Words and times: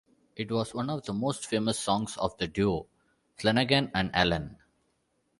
It 0.35 0.51
was 0.51 0.73
one 0.73 0.89
of 0.89 1.05
the 1.05 1.13
most 1.13 1.45
famous 1.45 1.77
songs 1.77 2.17
of 2.17 2.35
the 2.39 2.47
duo 2.47 2.87
Flanagan 3.37 3.91
and 3.93 4.09
Allen. 4.15 4.57